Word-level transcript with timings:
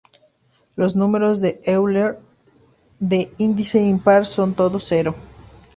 Los 0.75 0.95
números 0.95 1.41
de 1.41 1.61
Euler 1.63 2.17
de 2.99 3.31
índice 3.37 3.79
impar 3.83 4.25
son 4.25 4.55
todos 4.55 4.83
cero. 4.89 5.13